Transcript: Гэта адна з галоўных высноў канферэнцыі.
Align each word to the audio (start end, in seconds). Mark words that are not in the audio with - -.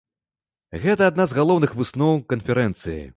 Гэта 0.85 1.01
адна 1.11 1.27
з 1.33 1.37
галоўных 1.41 1.75
высноў 1.81 2.13
канферэнцыі. 2.33 3.01